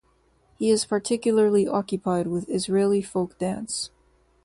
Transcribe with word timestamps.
He 0.57 0.71
is 0.71 0.83
particularly 0.85 1.67
occupied 1.67 2.25
with 2.25 2.49
Israeli 2.49 3.03
folk 3.03 3.37
dance. 3.37 3.91